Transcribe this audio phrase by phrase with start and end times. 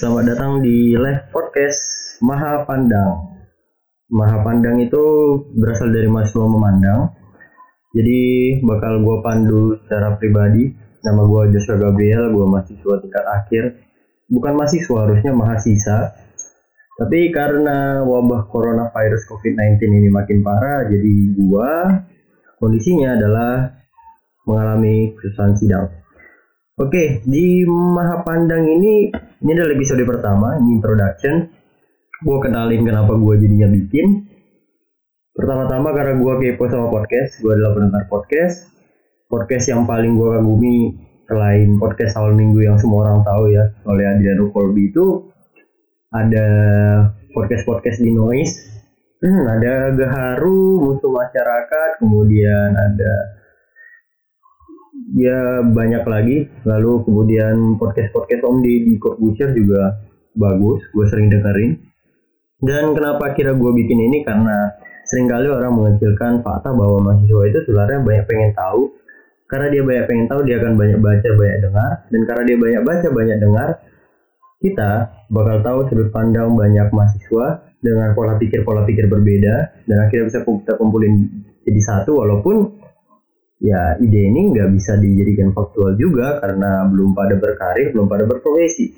[0.00, 3.36] Selamat datang di live podcast Maha Pandang.
[4.08, 5.04] Maha Pandang itu
[5.52, 7.12] berasal dari mahasiswa memandang.
[7.92, 8.20] Jadi
[8.64, 10.72] bakal gue pandu secara pribadi.
[11.04, 13.84] Nama gue Joshua Gabriel, gue mahasiswa tingkat akhir.
[14.32, 16.16] Bukan mahasiswa, harusnya mahasiswa.
[16.96, 21.70] Tapi karena wabah coronavirus COVID-19 ini makin parah, jadi gue
[22.56, 23.83] kondisinya adalah
[24.44, 25.86] mengalami kesusahan sidang.
[26.74, 31.46] Oke, di Maha Pandang ini ini adalah episode pertama, ini introduction.
[32.24, 34.26] Gue kenalin kenapa gue jadinya bikin.
[35.34, 38.70] Pertama-tama karena gue kepo sama podcast, gue adalah pendengar podcast.
[39.30, 40.76] Podcast yang paling gue kagumi
[41.24, 45.32] selain podcast awal minggu yang semua orang tahu ya oleh Adi dan Kolbi itu
[46.14, 46.46] ada
[47.34, 48.54] podcast-podcast di Noise,
[49.18, 53.12] hmm, ada Gaharu, Musuh Masyarakat, kemudian ada
[55.12, 56.38] ya banyak lagi.
[56.64, 60.00] Lalu kemudian podcast podcast Om di di Corbusier juga
[60.32, 61.72] bagus gue sering dengerin.
[62.64, 64.24] Dan kenapa kira gue bikin ini?
[64.24, 64.72] Karena
[65.04, 68.82] sering kali orang mengecilkan fakta bahwa mahasiswa itu sebenarnya banyak pengen tahu.
[69.44, 71.92] Karena dia banyak pengen tahu dia akan banyak baca banyak dengar.
[72.08, 73.68] Dan karena dia banyak baca banyak dengar
[74.64, 74.92] kita
[75.28, 79.84] bakal tahu sudut pandang banyak mahasiswa dengan pola pikir pola pikir berbeda.
[79.84, 82.83] Dan akhirnya bisa kita kumpulin jadi satu walaupun
[83.62, 88.94] ya ide ini nggak bisa dijadikan faktual juga karena belum pada berkarir, belum pada berprofesi.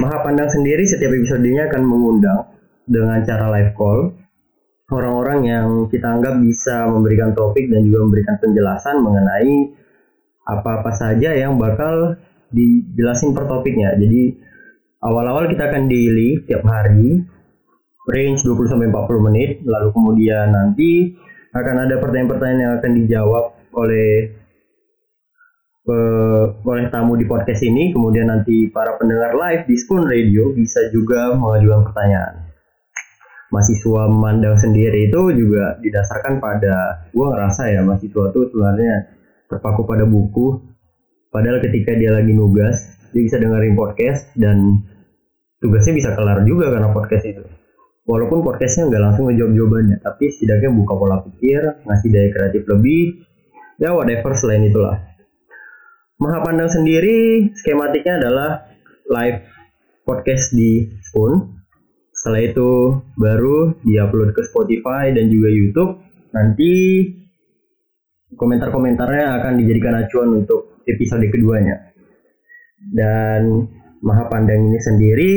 [0.00, 2.50] Maha Pandang sendiri setiap episodenya akan mengundang
[2.84, 4.12] dengan cara live call
[4.90, 9.72] orang-orang yang kita anggap bisa memberikan topik dan juga memberikan penjelasan mengenai
[10.44, 12.20] apa-apa saja yang bakal
[12.52, 13.96] dijelasin per topiknya.
[13.96, 14.36] Jadi
[15.00, 17.24] awal-awal kita akan daily tiap hari
[18.04, 21.16] range 20 sampai 40 menit lalu kemudian nanti
[21.56, 24.32] akan ada pertanyaan-pertanyaan yang akan dijawab oleh
[25.88, 27.92] uh, oleh tamu di podcast ini.
[27.92, 32.34] Kemudian nanti para pendengar live di Spoon Radio bisa juga mengajukan pertanyaan.
[33.52, 38.94] Mahasiswa memandang sendiri itu juga didasarkan pada gue ngerasa ya mahasiswa itu sebenarnya
[39.46, 40.74] terpaku pada buku.
[41.30, 42.82] Padahal ketika dia lagi nugas
[43.14, 44.82] dia bisa dengerin podcast dan
[45.62, 47.46] tugasnya bisa kelar juga karena podcast itu.
[48.04, 53.24] Walaupun podcastnya nggak langsung ngejawab jawabannya tapi setidaknya buka pola pikir ngasih daya kreatif lebih
[53.78, 55.02] ya whatever selain itulah.
[56.14, 58.70] Maha Pandang sendiri skematiknya adalah
[59.10, 59.44] live
[60.06, 61.58] podcast di Spoon.
[62.14, 62.70] Setelah itu
[63.18, 65.92] baru diupload ke Spotify dan juga YouTube.
[66.32, 66.72] Nanti
[68.34, 71.92] komentar-komentarnya akan dijadikan acuan untuk episode keduanya.
[72.94, 73.68] Dan
[74.04, 75.32] Maha Pandang ini sendiri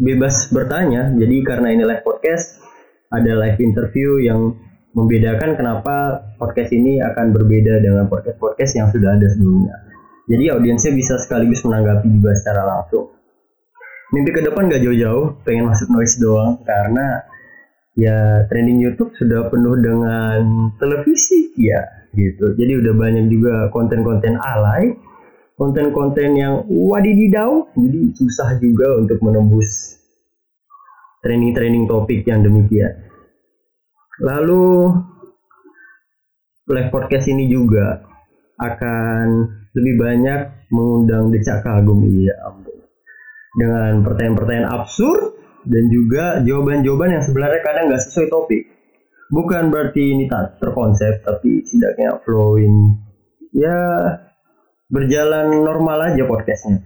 [0.00, 1.12] bebas bertanya.
[1.12, 2.62] Jadi karena ini live podcast
[3.12, 4.56] ada live interview yang
[4.94, 9.74] membedakan kenapa podcast ini akan berbeda dengan podcast-podcast yang sudah ada sebelumnya.
[10.30, 13.12] Jadi audiensnya bisa sekaligus menanggapi juga secara langsung.
[14.14, 17.26] Mimpi ke depan gak jauh-jauh, pengen masuk noise doang karena
[17.98, 21.82] ya trending YouTube sudah penuh dengan televisi ya
[22.14, 22.54] gitu.
[22.54, 24.94] Jadi udah banyak juga konten-konten alay,
[25.58, 29.98] konten-konten yang wadididau, jadi susah juga untuk menembus
[31.26, 33.13] training-training topik yang demikian.
[34.22, 34.94] Lalu
[36.70, 37.98] live podcast ini juga
[38.62, 39.26] akan
[39.74, 42.78] lebih banyak mengundang decak kagum iya ampun.
[43.58, 45.34] Dengan pertanyaan-pertanyaan absurd
[45.66, 48.62] dan juga jawaban-jawaban yang sebenarnya kadang nggak sesuai topik.
[49.34, 52.94] Bukan berarti ini tak terkonsep, tapi setidaknya flowing
[53.50, 53.74] ya
[54.86, 56.78] berjalan normal aja podcastnya.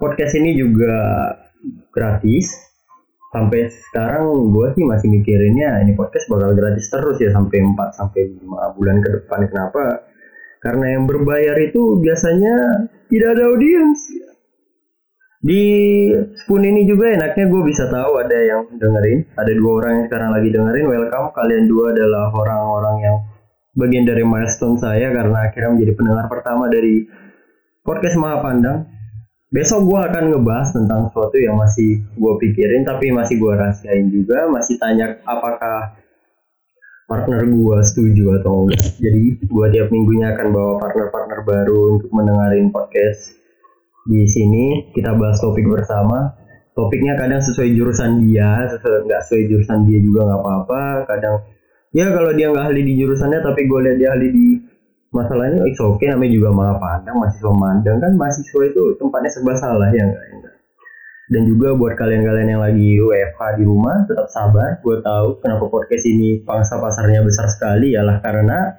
[0.00, 0.96] Podcast ini juga
[1.92, 2.71] gratis,
[3.32, 8.20] sampai sekarang gue sih masih mikirinnya ini podcast bakal gratis terus ya sampai 4 sampai
[8.44, 9.40] 5 bulan ke depan.
[9.48, 10.04] Kenapa?
[10.60, 13.98] Karena yang berbayar itu biasanya tidak ada audiens.
[15.42, 15.64] Di
[16.38, 19.26] Spoon ini juga enaknya gue bisa tahu ada yang dengerin.
[19.34, 20.86] Ada dua orang yang sekarang lagi dengerin.
[20.86, 21.34] Welcome.
[21.34, 23.16] Kalian dua adalah orang-orang yang
[23.74, 27.10] bagian dari milestone saya karena akhirnya menjadi pendengar pertama dari
[27.82, 28.78] podcast Maha Pandang
[29.52, 34.48] besok gue akan ngebahas tentang sesuatu yang masih gue pikirin tapi masih gue rahasiain juga
[34.48, 35.92] masih tanya apakah
[37.12, 38.80] partner gue setuju atau enggak.
[38.96, 43.36] Jadi gue tiap minggunya akan bawa partner-partner baru untuk mendengarin podcast
[44.08, 44.88] di sini.
[44.96, 46.32] Kita bahas topik bersama.
[46.72, 50.82] Topiknya kadang sesuai jurusan dia sesuai nggak sesuai jurusan dia juga nggak apa-apa.
[51.04, 51.36] Kadang
[51.92, 54.46] ya kalau dia nggak ahli di jurusannya tapi gue lihat dia ahli di
[55.12, 57.96] masalahnya it's okay namanya juga malah pandang mahasiswa mandang.
[58.00, 60.52] Kan mahasiswa itu tempatnya serba salah ya enggak ya
[61.32, 64.76] dan juga buat kalian-kalian yang lagi WFH di rumah tetap sabar.
[64.84, 67.96] Gue tahu kenapa podcast ini pangsa pasarnya besar sekali.
[67.96, 68.76] Ialah karena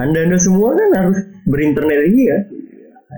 [0.00, 2.38] anda anda semua kan harus berinternet ya?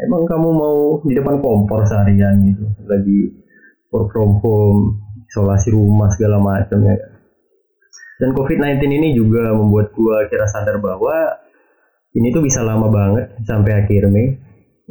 [0.02, 3.30] Emang kamu mau di depan kompor seharian gitu lagi
[3.92, 6.96] work from home isolasi rumah segala macam ya
[8.16, 11.41] dan COVID-19 ini juga membuat gua kira sadar bahwa
[12.12, 14.36] ini tuh bisa lama banget sampai akhir Mei.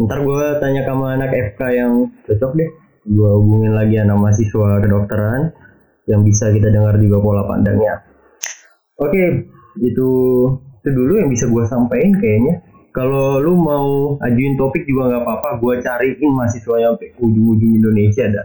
[0.02, 2.70] Ntar gua tanya sama anak FK yang cocok deh.
[3.06, 5.54] Gua hubungin lagi anak mahasiswa kedokteran
[6.10, 8.02] yang bisa kita dengar juga pola pandangnya.
[8.98, 9.50] Oke
[9.82, 10.10] itu
[10.82, 12.66] itu dulu yang bisa gue sampaikan kayaknya.
[12.92, 18.28] Kalau lu mau ajuin topik juga nggak apa-apa gue cariin mahasiswa yang sampai ujung-ujung Indonesia
[18.28, 18.44] ada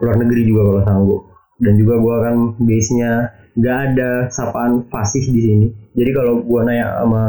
[0.00, 1.22] luar negeri juga kalau sanggup.
[1.60, 3.10] Dan juga gue akan base nya
[3.52, 5.66] nggak ada sapaan fasih di sini.
[5.92, 7.24] Jadi kalau gue nanya sama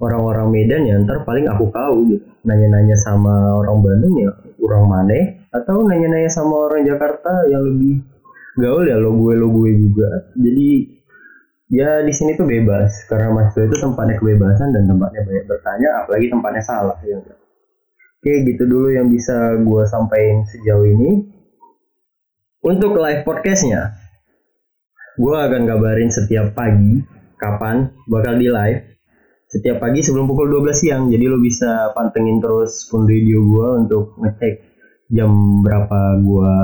[0.00, 2.24] orang-orang Medan ya ntar paling aku tahu gitu.
[2.48, 5.44] Nanya-nanya sama orang Bandung ya kurang mana?
[5.52, 8.00] Atau nanya-nanya sama orang Jakarta yang lebih
[8.56, 10.32] gaul ya lo gue lo gue juga.
[10.34, 10.68] Jadi
[11.68, 13.04] ya di sini tuh bebas.
[13.06, 17.20] Karena mahasiswa itu tempatnya kebebasan dan tempatnya banyak bertanya apalagi tempatnya salah ya
[18.20, 21.28] oke gitu dulu yang bisa gue sampaikan sejauh ini.
[22.60, 23.96] Untuk live podcastnya
[25.16, 27.00] gue akan kabarin setiap pagi
[27.40, 28.84] kapan bakal di live
[29.50, 34.14] setiap pagi sebelum pukul 12 siang jadi lo bisa pantengin terus pun radio gue untuk
[34.22, 34.54] ngecek
[35.10, 36.54] jam berapa gue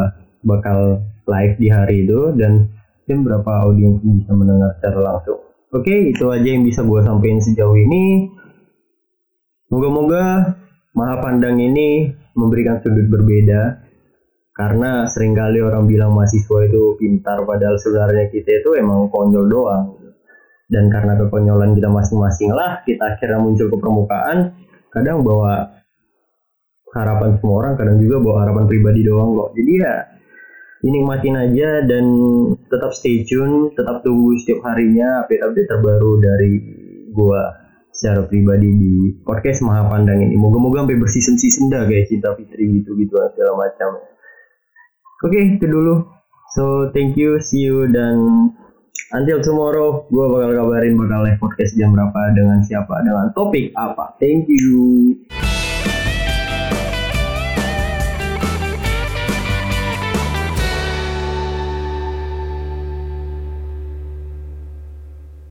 [0.46, 2.70] bakal live di hari itu dan
[3.02, 5.42] mungkin berapa audiens bisa mendengar secara langsung.
[5.74, 8.30] Oke, itu aja yang bisa gue sampaikan sejauh ini.
[9.66, 10.54] Moga-moga
[10.94, 12.06] Maha Pandang ini
[12.38, 13.82] memberikan sudut berbeda
[14.54, 20.05] karena sering kali orang bilang mahasiswa itu pintar padahal sebenarnya kita itu emang konyol doang
[20.66, 24.56] dan karena kekonyolan kita masing-masing lah kita akhirnya muncul ke permukaan
[24.90, 25.82] kadang bawa
[26.94, 29.94] harapan semua orang kadang juga bawa harapan pribadi doang kok jadi ya
[30.86, 32.04] dinikmatin aja dan
[32.70, 36.52] tetap stay tune, tetap tunggu setiap harinya update-update terbaru dari
[37.10, 40.36] gua secara pribadi di podcast Maha Pandang ini.
[40.36, 44.04] Moga-moga sampai berseason-season dah kayak Cinta Fitri gitu-gitu segala macam.
[45.24, 46.04] Oke, okay, itu dulu.
[46.52, 48.52] So, thank you, see you dan
[49.14, 54.18] until tomorrow gua bakal kabarin bakal live podcast jam berapa dengan siapa dengan topik apa.
[54.18, 55.45] Thank you.